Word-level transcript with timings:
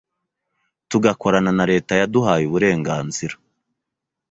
tugakorana 0.89 1.51
na 1.57 1.65
leta 1.71 1.93
yaduhaye 2.01 2.43
uburenganzira 2.47 3.35